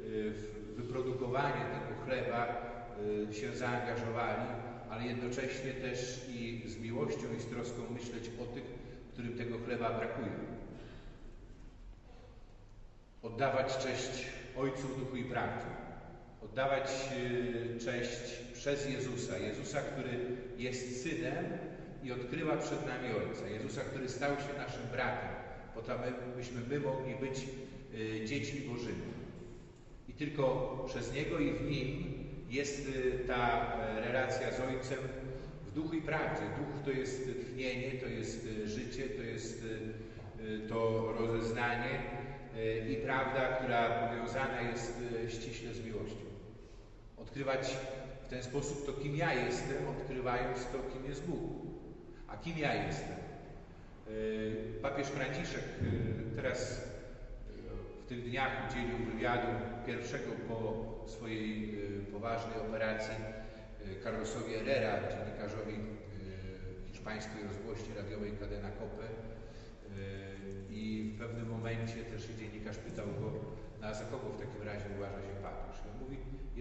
w 0.09 0.53
wyprodukowanie 0.77 1.65
tego 1.65 2.05
chleba 2.05 2.73
się 3.33 3.57
zaangażowali, 3.57 4.49
ale 4.91 5.07
jednocześnie 5.07 5.73
też 5.73 6.29
i 6.29 6.63
z 6.67 6.79
miłością 6.79 7.27
i 7.39 7.41
z 7.41 7.47
troską 7.47 7.91
myśleć 7.91 8.31
o 8.43 8.47
tych, 8.47 8.65
którym 9.13 9.39
tego 9.39 9.59
chleba 9.59 9.99
brakuje 9.99 10.33
oddawać 13.23 13.79
cześć 13.79 14.27
Ojcu 14.57 14.89
w 14.89 14.99
duchu 14.99 15.17
i 15.17 15.25
prawdzie. 15.25 15.82
Oddawać 16.45 16.91
y, 17.77 17.79
cześć 17.79 18.43
przez 18.53 18.91
Jezusa. 18.91 19.39
Jezusa, 19.39 19.81
który 19.81 20.19
jest 20.59 21.03
Synem 21.03 21.45
i 22.05 22.13
odkrywa 22.13 22.57
przed 22.57 22.87
nami 22.87 23.09
Ojca. 23.09 23.49
Jezusa, 23.49 23.81
który 23.81 24.09
stał 24.09 24.31
się 24.37 24.59
naszym 24.59 24.83
bratem, 24.93 25.31
po 25.75 25.83
to, 25.83 25.93
byśmy 26.37 26.61
my 26.71 26.81
mogli 26.81 27.15
być 27.15 27.47
y, 27.95 28.25
dziećmi 28.27 28.61
Bożymi. 28.61 29.13
I 30.09 30.13
tylko 30.13 30.85
przez 30.89 31.15
Niego 31.15 31.39
i 31.39 31.53
w 31.53 31.71
Nim 31.71 32.15
jest 32.51 32.89
y, 32.89 33.19
ta 33.27 33.73
e, 33.77 34.01
relacja 34.01 34.53
z 34.53 34.61
Ojcem 34.61 34.99
w 35.67 35.75
duchu 35.75 35.95
i 35.95 36.03
prawdzie. 36.03 36.43
Duch 36.59 36.85
to 36.85 36.91
jest 36.91 37.29
tchnienie, 37.41 37.91
to 38.01 38.07
jest 38.07 38.49
życie, 38.65 39.03
to 39.09 39.23
jest 39.23 39.65
to 40.69 41.13
rozeznanie, 41.19 42.01
i 42.91 42.97
prawda, 42.97 43.41
która 43.41 43.89
powiązana 43.89 44.61
jest 44.61 45.01
ściśle 45.29 45.75
z 45.75 45.87
miłością. 45.87 46.32
Odkrywać 47.23 47.77
w 48.25 48.29
ten 48.29 48.43
sposób 48.43 48.87
to, 48.87 48.93
kim 48.93 49.17
ja 49.17 49.35
jestem, 49.35 49.89
odkrywając 49.89 50.67
to, 50.67 50.79
kim 50.93 51.05
jest 51.05 51.25
Bóg. 51.25 51.41
A 52.29 52.37
kim 52.37 52.59
ja 52.59 52.87
jestem? 52.87 53.17
E, 54.09 54.11
papież 54.83 55.07
Franciszek 55.07 55.65
teraz 56.37 56.81
w 58.05 58.09
tych 58.09 58.23
dniach 58.25 58.71
udzielił 58.71 59.07
wywiadu 59.13 59.49
pierwszego 59.87 60.33
po 60.49 60.85
swojej 61.09 61.79
poważnej 62.13 62.57
operacji 62.69 63.15
Carlosowi 64.05 64.55
Herrera, 64.55 65.01
dziennikarzowi 65.11 65.75
hiszpańskiej 66.87 67.43
rozgłośni 67.49 67.95
radiowej 67.97 68.33
Cadena 68.41 68.71
Cope 68.71 69.09
i 70.71 71.13
w 71.15 71.19
pewnym 71.19 71.49
momencie 71.49 71.95
też 71.95 72.27
dziennikarz 72.41 72.77
pytał 72.77 73.07
go, 73.07 73.33
no 73.81 73.87
a 73.87 73.95
za 73.95 74.05
kogo 74.05 74.29
w 74.29 74.41
takim 74.41 74.63
razie 74.63 74.87
uważa 74.97 75.23
się 75.23 75.35
papież? 75.43 75.72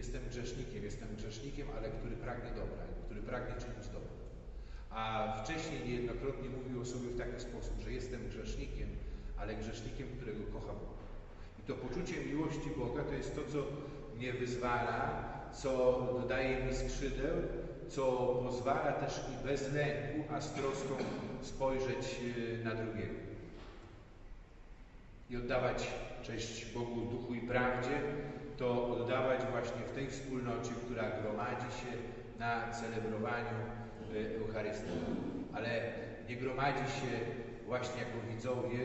Jestem 0.01 0.29
grzesznikiem, 0.29 0.83
jestem 0.83 1.15
grzesznikiem, 1.15 1.67
ale 1.77 1.89
który 1.89 2.15
pragnie 2.15 2.49
dobra, 2.49 2.83
który 3.05 3.21
pragnie 3.21 3.53
czynić 3.53 3.87
dobro. 3.87 4.13
A 4.89 5.01
wcześniej 5.43 5.87
niejednokrotnie 5.87 6.49
mówił 6.49 6.81
o 6.81 6.85
sobie 6.85 7.09
w 7.09 7.17
taki 7.17 7.41
sposób, 7.41 7.81
że 7.83 7.91
jestem 7.91 8.27
grzesznikiem, 8.29 8.89
ale 9.37 9.55
grzesznikiem, 9.55 10.07
którego 10.17 10.43
kocha 10.53 10.73
Bóg. 10.73 10.97
I 11.59 11.61
to 11.67 11.73
poczucie 11.73 12.25
miłości 12.25 12.69
Boga 12.77 13.03
to 13.03 13.13
jest 13.13 13.35
to, 13.35 13.41
co 13.51 13.57
mnie 14.17 14.33
wyzwala, 14.33 15.23
co 15.53 15.71
dodaje 16.21 16.65
mi 16.65 16.75
skrzydeł, 16.75 17.35
co 17.89 18.03
pozwala 18.43 18.91
też 18.91 19.21
i 19.33 19.47
bez 19.47 19.73
lęku, 19.73 20.33
a 20.33 20.41
z 20.41 20.53
troską 20.53 20.95
spojrzeć 21.41 22.19
e, 22.61 22.63
na 22.63 22.75
drugiego 22.75 23.15
i 25.29 25.37
oddawać 25.37 25.87
cześć 26.23 26.65
Bogu, 26.73 27.01
Duchu 27.01 27.33
i 27.33 27.41
Prawdzie, 27.41 28.01
to 28.61 28.87
oddawać 28.87 29.41
właśnie 29.51 29.81
w 29.81 29.95
tej 29.95 30.07
wspólnocie, 30.07 30.71
która 30.85 31.03
gromadzi 31.21 31.69
się 31.79 31.91
na 32.39 32.71
celebrowaniu 32.71 33.57
e, 34.13 34.37
Eucharystii. 34.39 34.97
Ale 35.53 35.69
nie 36.29 36.35
gromadzi 36.35 36.85
się 36.99 37.11
właśnie 37.65 37.99
jako 38.01 38.17
widzowie, 38.29 38.79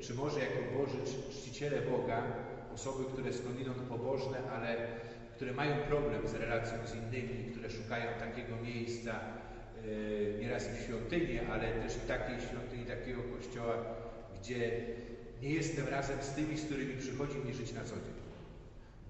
czy 0.00 0.14
może 0.14 0.40
jako 0.40 0.78
Boży 0.78 0.98
czciciele 1.30 1.76
Boga, 1.82 2.22
osoby, 2.74 3.04
które 3.12 3.32
skądinąd 3.32 3.78
pobożne, 3.78 4.38
ale 4.54 4.76
które 5.36 5.52
mają 5.52 5.76
problem 5.76 6.28
z 6.28 6.34
relacją 6.34 6.78
z 6.86 6.94
innymi, 6.94 7.50
które 7.50 7.70
szukają 7.70 8.06
takiego 8.20 8.56
miejsca, 8.64 9.12
e, 9.12 10.40
nieraz 10.40 10.68
w 10.68 10.84
świątyni, 10.84 11.38
ale 11.52 11.72
też 11.72 11.96
i 11.96 12.00
takiej 12.00 12.40
świątyni, 12.40 12.84
takiego 12.84 13.22
kościoła, 13.36 13.74
gdzie 14.40 14.70
nie 15.42 15.50
jestem 15.50 15.88
razem 15.88 16.22
z 16.22 16.34
tymi, 16.34 16.58
z 16.58 16.64
którymi 16.64 16.96
przychodzi 16.96 17.38
mi 17.38 17.54
żyć 17.54 17.72
na 17.72 17.84
co 17.84 17.94
dzień. 17.94 18.29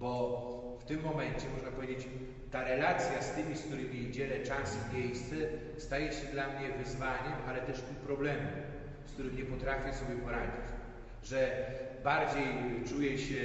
Bo 0.01 0.77
w 0.79 0.83
tym 0.83 1.03
momencie, 1.03 1.47
można 1.55 1.71
powiedzieć, 1.71 2.07
ta 2.51 2.63
relacja 2.63 3.21
z 3.21 3.31
tymi, 3.31 3.57
z 3.57 3.61
którymi 3.61 4.11
dzielę 4.11 4.39
czas 4.39 4.77
i 4.77 4.97
miejsce, 4.97 5.35
staje 5.77 6.11
się 6.11 6.25
dla 6.31 6.47
mnie 6.47 6.69
wyzwaniem, 6.83 7.33
ale 7.47 7.61
też 7.61 7.79
i 7.79 8.05
problemem, 8.05 8.47
z 9.05 9.11
którym 9.11 9.37
nie 9.37 9.43
potrafię 9.43 9.93
sobie 9.93 10.15
poradzić. 10.15 10.65
Że 11.23 11.65
bardziej 12.03 12.45
czuję 12.87 13.17
się 13.17 13.39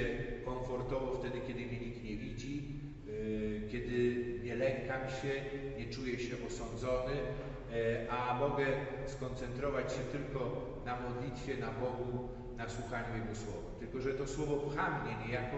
komfortowo 0.45 1.15
wtedy, 1.15 1.41
kiedy 1.47 1.65
mnie 1.65 1.79
nikt 1.79 2.03
nie 2.03 2.17
widzi, 2.17 2.63
yy, 3.07 3.61
kiedy 3.71 4.23
nie 4.43 4.55
lękam 4.55 5.01
się, 5.21 5.31
nie 5.77 5.93
czuję 5.93 6.19
się 6.19 6.35
osądzony, 6.47 7.15
yy, 7.15 8.11
a 8.11 8.33
mogę 8.33 8.65
skoncentrować 9.05 9.93
się 9.93 9.99
tylko 10.11 10.65
na 10.85 10.99
modlitwie, 10.99 11.57
na 11.57 11.71
Bogu, 11.71 12.29
na 12.57 12.69
słuchaniu 12.69 13.15
Jego 13.15 13.35
Słowa. 13.35 13.79
Tylko, 13.79 14.01
że 14.01 14.13
to 14.13 14.27
Słowo 14.27 14.55
pcha 14.55 15.03
mnie 15.03 15.27
niejako 15.27 15.57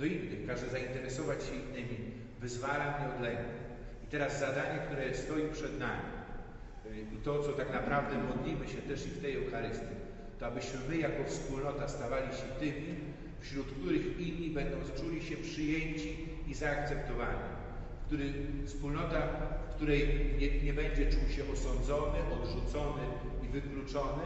do 0.00 0.06
innych, 0.06 0.46
każe 0.46 0.68
zainteresować 0.68 1.44
się 1.44 1.54
innymi, 1.54 1.98
wyzwala 2.40 2.98
mnie 2.98 3.08
od. 3.08 3.38
I 4.04 4.06
teraz 4.10 4.40
zadanie, 4.40 4.78
które 4.86 5.14
stoi 5.14 5.48
przed 5.52 5.78
nami 5.78 6.02
yy, 6.84 7.00
i 7.00 7.16
to, 7.16 7.42
co 7.42 7.52
tak 7.52 7.72
naprawdę 7.72 8.16
modlimy 8.18 8.68
się 8.68 8.78
też 8.78 9.06
i 9.06 9.10
w 9.10 9.22
tej 9.22 9.36
Eucharystii, 9.36 9.96
to 10.38 10.46
abyśmy 10.46 10.78
my 10.88 10.96
jako 10.96 11.24
wspólnota 11.24 11.88
stawali 11.88 12.26
się 12.26 12.60
tymi, 12.60 12.94
wśród 13.40 13.66
których 13.66 14.20
inni 14.20 14.50
będą 14.50 14.76
czuli 14.96 15.22
się 15.22 15.36
przyjęci 15.36 16.16
i 16.48 16.54
zaakceptowani. 16.54 17.50
Który, 18.06 18.32
wspólnota, 18.66 19.20
w 19.70 19.74
której 19.74 20.08
nie, 20.38 20.62
nie 20.62 20.72
będzie 20.72 21.10
czuł 21.10 21.28
się 21.36 21.42
osądzony, 21.52 22.18
odrzucony 22.32 23.02
i 23.42 23.48
wykluczony, 23.48 24.24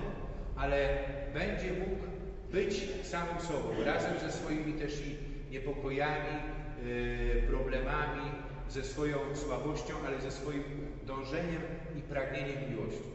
ale 0.57 0.99
będzie 1.35 1.73
mógł 1.73 2.04
być 2.52 2.88
samym 3.02 3.40
sobą, 3.40 3.85
razem 3.85 4.19
ze 4.19 4.33
swoimi 4.33 4.73
też 4.73 5.00
i 5.07 5.34
niepokojami, 5.54 6.37
yy, 6.84 7.42
problemami, 7.49 8.30
ze 8.68 8.84
swoją 8.84 9.18
słabością, 9.34 9.94
ale 10.06 10.20
ze 10.20 10.30
swoim 10.30 10.62
dążeniem 11.06 11.62
i 11.99 12.00
pragnieniem 12.02 12.70
miłości. 12.70 13.11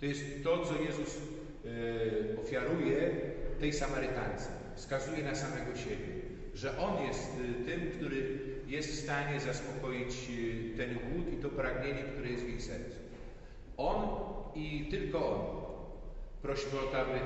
To 0.00 0.06
jest 0.06 0.24
to, 0.44 0.64
co 0.66 0.82
Jezus 0.82 1.18
yy, 1.64 2.40
ofiaruje 2.42 3.10
tej 3.60 3.72
Samarytance. 3.72 4.48
Wskazuje 4.74 5.22
na 5.22 5.34
samego 5.34 5.76
siebie, 5.76 6.08
że 6.54 6.78
On 6.78 7.06
jest 7.06 7.30
yy, 7.38 7.64
tym, 7.64 7.90
który 7.90 8.38
jest 8.66 8.90
w 8.90 9.02
stanie 9.04 9.40
zaspokoić 9.40 10.16
ten 10.76 10.94
głód 10.94 11.32
i 11.32 11.42
to 11.42 11.48
pragnienie, 11.48 12.02
które 12.02 12.28
jest 12.30 12.44
w 12.44 12.48
jej 12.48 12.60
sercu. 12.60 12.96
On 13.76 14.08
i 14.54 14.88
tylko 14.90 15.18
On. 15.26 15.65
Prośmy 16.42 16.78
o 16.78 16.82
to, 16.82 16.98
aby 16.98 17.20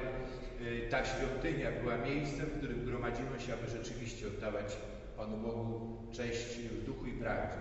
y, 0.61 0.83
ta 0.91 1.05
świątynia 1.05 1.71
była 1.71 1.97
miejscem, 1.97 2.47
w 2.47 2.57
którym 2.57 2.85
gromadzimy 2.85 3.41
się, 3.41 3.53
aby 3.55 3.69
rzeczywiście 3.69 4.27
oddawać 4.29 4.79
Panu 5.17 5.37
Bogu 5.37 5.81
cześć 6.13 6.59
w 6.59 6.85
duchu 6.85 7.07
i 7.07 7.13
prawdzie. 7.13 7.57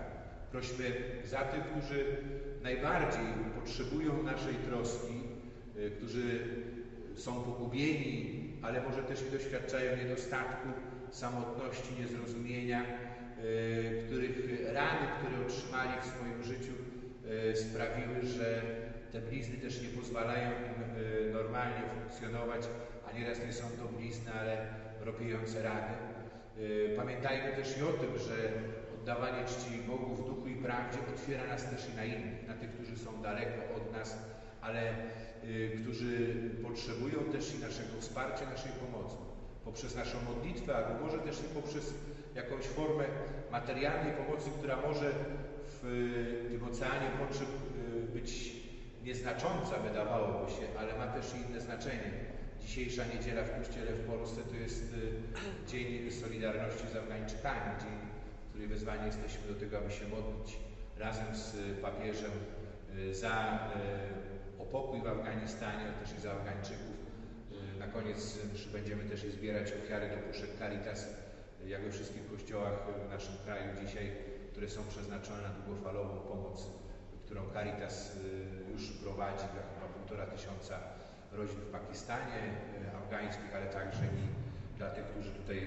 Prośmy 0.51 0.91
za 1.24 1.44
tych, 1.44 1.63
którzy 1.63 2.06
najbardziej 2.62 3.25
potrzebują 3.56 4.24
naszej 4.24 4.56
troski, 4.56 5.24
y, 5.77 5.91
którzy 5.91 6.39
są 7.15 7.44
pogubieni, 7.44 8.39
ale 8.62 8.82
może 8.82 9.03
też 9.03 9.22
i 9.22 9.29
doświadczają 9.32 9.98
niedostatku, 9.98 10.68
samotności, 11.12 11.94
niezrozumienia, 12.00 12.86
y, 13.38 14.03
których 14.06 14.63
rany, 14.74 15.08
które 15.20 15.46
otrzymali 15.46 16.01
w 16.01 16.06
swoim 16.06 16.44
życiu, 16.44 16.74
sprawiły, 17.56 18.25
że 18.25 18.62
te 19.12 19.22
blizny 19.22 19.58
też 19.58 19.82
nie 19.82 19.89
pozwalają 19.89 20.50
im 20.50 20.84
e, 20.84 21.34
normalnie 21.34 21.82
funkcjonować, 21.94 22.62
a 23.10 23.18
nieraz 23.20 23.46
nie 23.46 23.54
są 23.54 23.63
to 23.70 23.98
blizny, 23.98 24.32
ale 24.34 24.68
ropiejące 25.01 25.63
rany. 25.63 25.94
E, 26.58 26.96
pamiętajmy 26.96 27.56
też 27.56 27.78
i 27.78 27.84
o 27.84 27.94
tym, 27.94 28.18
że 28.18 28.36
oddawanie 29.01 29.46
czci 29.46 29.81
Bogu 29.88 30.16
w 30.16 30.25
duchu 30.25 30.48
i 30.48 30.55
prawdzie 30.55 31.00
otwiera 31.14 31.48
nas 31.48 31.70
też 31.70 31.90
i 31.94 31.96
na 31.96 32.05
innych, 32.05 32.48
na 32.48 32.53
tych, 32.53 32.72
którzy 32.72 32.98
są 32.98 33.22
daleko 33.22 33.75
od 33.75 33.92
nas, 33.94 34.18
ale 34.62 34.94
y, 35.44 35.77
którzy 35.81 36.36
potrzebują 36.64 37.20
też 37.31 37.55
i 37.55 37.60
naszego 37.60 37.94
wsparcia, 38.00 38.50
naszej 38.50 38.72
pomocy. 38.72 39.16
Poprzez 39.66 39.96
naszą 39.96 40.18
modlitwę, 40.22 40.75
albo 40.75 41.05
może 41.05 41.20
też 41.20 41.40
i 41.40 41.62
poprzez 41.62 41.94
jakąś 42.36 42.66
formę 42.66 43.03
materialnej 43.51 44.14
pomocy, 44.14 44.50
która 44.57 44.75
może 44.88 45.12
w 45.66 45.81
tym 46.51 46.64
oceanie 46.64 47.07
potrzeb 47.20 47.50
być 48.14 48.60
nieznacząca 49.03 49.79
wydawałoby 49.79 50.51
się, 50.51 50.79
ale 50.79 50.98
ma 50.98 51.07
też 51.07 51.33
inne 51.33 51.62
znaczenie. 51.62 52.12
Dzisiejsza 52.62 53.03
niedziela 53.05 53.44
w 53.44 53.57
Kościele 53.57 53.92
w 53.94 54.07
Polsce 54.07 54.42
to 54.42 54.55
jest 54.55 54.94
y, 54.94 55.68
Dzień 55.68 56.12
Solidarności 56.12 56.88
z 56.94 56.96
Afgańczykami, 56.96 57.79
dzień, 57.81 57.98
w 58.46 58.50
którym 58.50 58.70
wezwani 58.70 59.05
jesteśmy 59.05 59.48
do 59.48 59.59
tego, 59.59 59.77
aby 59.77 59.92
się 59.92 60.07
modlić 60.07 60.59
razem 60.98 61.35
z 61.35 61.55
papieżem 61.81 62.31
y, 62.98 63.16
za 63.16 63.59
y, 64.57 64.62
o 64.62 64.66
pokój 64.66 65.01
w 65.01 65.07
Afganistanie, 65.07 65.79
ale 65.79 65.94
też 65.94 66.18
i 66.18 66.22
za 66.22 66.31
Afgańczyków. 66.31 67.00
Na 67.79 67.88
koniec 67.88 68.40
będziemy 68.74 69.03
też 69.03 69.24
i 69.24 69.31
zbierać 69.31 69.74
ofiary 69.74 70.09
do 70.09 70.18
puszek 70.18 70.50
Caritas, 70.59 71.07
jak 71.66 71.83
we 71.83 71.92
wszystkich 71.92 72.31
kościołach 72.31 72.74
w 73.07 73.09
naszym 73.09 73.35
kraju 73.46 73.66
dzisiaj, 73.85 74.12
które 74.51 74.70
są 74.70 74.83
przeznaczone 74.90 75.42
na 75.42 75.50
długofalową 75.50 76.20
pomoc 76.20 76.70
którą 77.29 77.50
Caritas 77.53 78.15
y, 78.15 78.72
już 78.74 78.83
prowadzi 79.03 79.46
dla 79.53 79.63
chyba 79.72 79.87
półtora 79.96 80.25
tysiąca 80.25 80.75
rodzin 81.31 81.59
w 81.61 81.72
Pakistanie 81.77 82.39
y, 82.94 82.98
afgańskich, 82.98 83.55
ale 83.55 83.65
także 83.65 84.03
i 84.22 84.25
dla 84.77 84.89
tych, 84.89 85.05
którzy 85.05 85.31
tutaj 85.31 85.59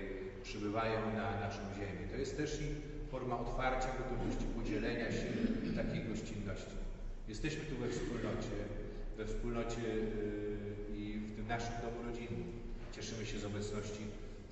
przybywają 0.42 1.00
na 1.14 1.40
naszą 1.40 1.62
ziemię. 1.78 2.04
To 2.12 2.16
jest 2.16 2.36
też 2.36 2.60
i 2.60 2.68
forma 3.10 3.38
otwarcia, 3.40 3.88
gotowości 3.98 4.44
podzielenia 4.58 5.12
się 5.12 5.28
takiej 5.80 6.04
gościnności. 6.04 6.76
Jesteśmy 7.28 7.64
tu 7.64 7.76
we 7.76 7.88
wspólnocie, 7.88 8.56
we 9.16 9.24
wspólnocie 9.26 9.82
y, 9.82 10.96
i 10.96 11.18
w 11.18 11.36
tym 11.36 11.46
naszym 11.48 11.74
domu 11.84 11.98
rodzinnym. 12.06 12.52
Cieszymy 12.92 13.26
się 13.26 13.38
z 13.38 13.44
obecności 13.44 14.02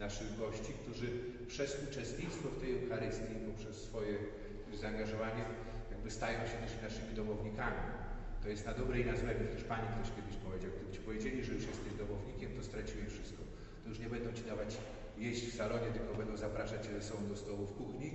naszych 0.01 0.39
gości, 0.39 0.73
którzy 0.83 1.07
przez 1.49 1.77
uczestnictwo 1.91 2.49
w 2.49 2.61
tej 2.61 2.83
Eucharystii, 2.83 3.35
poprzez 3.51 3.77
swoje 3.77 4.15
zaangażowanie 4.81 5.45
jakby 6.01 6.11
stają 6.11 6.39
się 6.51 6.57
też 6.65 6.73
naszymi 6.83 7.13
domownikami. 7.15 7.83
To 8.43 8.49
jest 8.49 8.67
na 8.67 8.75
dobre 8.75 9.01
i 9.01 9.05
na 9.05 9.17
złe. 9.17 9.35
W 9.35 9.55
Hiszpanii 9.57 9.89
ktoś 9.95 10.09
kiedyś 10.17 10.37
powiedział, 10.47 10.71
gdyby 10.77 10.93
Ci 10.93 11.01
powiedzieli, 11.01 11.45
że 11.45 11.53
już 11.55 11.67
jesteś 11.67 11.93
domownikiem, 12.05 12.49
to 12.57 12.63
straciłeś 12.63 13.09
wszystko. 13.13 13.43
To 13.83 13.89
już 13.89 13.99
nie 13.99 14.11
będą 14.15 14.33
Ci 14.33 14.45
dawać 14.53 14.71
jeść 15.19 15.43
w 15.47 15.57
salonie, 15.57 15.89
tylko 15.97 16.15
będą 16.15 16.37
zapraszać 16.37 16.87
Cię 16.87 16.93
ze 17.01 17.03
sobą 17.03 17.29
do 17.29 17.37
stołu 17.37 17.67
w 17.67 17.77
kuchni, 17.81 18.11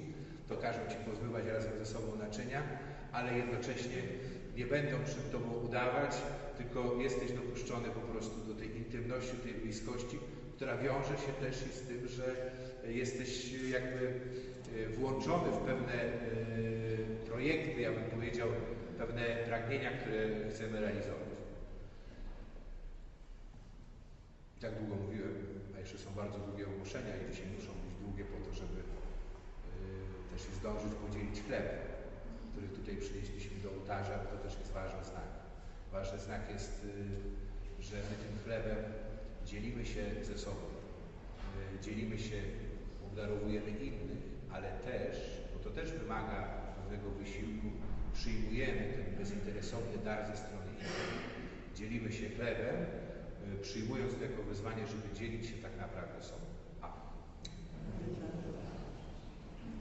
to 0.49 0.57
każą 0.57 0.79
Ci 0.91 0.97
pozbywać 1.09 1.45
razem 1.45 1.73
ze 1.79 1.85
sobą 1.85 2.15
naczynia, 2.15 2.61
ale 3.11 3.37
jednocześnie 3.37 3.99
nie 4.57 4.65
będą 4.65 4.95
przed 5.03 5.31
Tobą 5.31 5.49
udawać, 5.67 6.13
tylko 6.57 7.01
jesteś 7.01 7.31
dopuszczony 7.31 7.87
po 7.89 8.03
prostu 8.11 8.37
do 8.49 8.53
tej 8.59 8.77
intymności, 8.77 9.37
tej 9.37 9.53
bliskości, 9.53 10.17
która 10.55 10.77
wiąże 10.77 11.15
się 11.23 11.33
też 11.43 11.55
i 11.67 11.71
z 11.79 11.81
tym, 11.81 12.07
że 12.07 12.25
jesteś 12.87 13.53
jakby 13.77 14.01
włączony 14.97 15.51
w 15.51 15.57
pewne 15.57 15.93
e, 15.93 16.15
projekty, 17.25 17.81
ja 17.81 17.91
bym 17.91 18.03
powiedział, 18.03 18.49
pewne 18.97 19.23
pragnienia, 19.47 19.91
które 19.91 20.49
chcemy 20.49 20.81
realizować. 20.81 21.35
Tak 24.61 24.79
długo 24.79 24.95
mówiłem, 24.95 25.35
a 25.75 25.79
jeszcze 25.79 25.97
są 25.97 26.11
bardzo 26.11 26.37
długie 26.39 26.67
ogłoszenia 26.67 27.13
i 27.17 27.31
dzisiaj 27.31 27.47
muszą 27.55 27.71
być 27.83 27.93
długie 28.03 28.25
po 28.25 28.37
to, 28.45 28.53
żeby 28.53 28.75
yy, 28.75 28.83
też 30.31 30.41
zdążyć 30.41 30.93
podzielić 30.93 31.41
chleb, 31.41 31.65
który 32.51 32.67
tutaj 32.67 32.95
przynieśliśmy 32.97 33.57
do 33.63 33.71
ołtarza, 33.71 34.17
to 34.19 34.37
też 34.37 34.59
jest 34.59 34.71
ważny 34.71 35.03
znak. 35.03 35.29
Ważny 35.91 36.19
znak 36.19 36.41
jest, 36.53 36.87
że 37.79 37.95
my 37.95 38.15
tym 38.23 38.33
chlebem 38.43 38.77
dzielimy 39.45 39.85
się 39.85 40.03
ze 40.21 40.37
sobą. 40.37 40.61
Dzielimy 41.81 42.19
się, 42.19 42.41
obdarowujemy 43.07 43.69
innych, 43.69 44.24
ale 44.55 44.69
też, 44.87 45.41
bo 45.53 45.59
to 45.63 45.69
też 45.69 45.91
wymaga 45.91 46.39
pewnego 46.77 47.09
wysiłku 47.09 47.67
przyjmujemy 48.13 48.93
ten 48.93 49.15
bezinteresowny 49.19 49.97
dar 50.05 50.27
ze 50.27 50.37
strony 50.37 50.71
innych, 50.71 51.19
dzielimy 51.75 52.11
się 52.11 52.29
chlebem, 52.29 52.75
y, 53.55 53.61
przyjmując 53.61 54.13
tego 54.13 54.43
wyzwanie, 54.43 54.87
żeby 54.87 55.15
dzielić 55.15 55.45
się 55.49 55.57
tak 55.57 55.77
naprawdę 55.77 56.23
sobą. 56.23 56.54